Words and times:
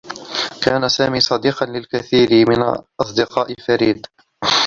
كان 0.65 0.89
سامي 0.89 1.19
صديقا 1.19 1.65
للكثير 1.65 2.49
من 2.49 2.79
أصدقاء 3.01 3.55
فريد. 3.67 4.05